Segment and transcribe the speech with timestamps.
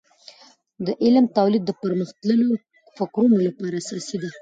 [0.85, 2.51] د علم تولید د پرمختللیو
[2.97, 4.29] فکرونو لپاره اساسي ده.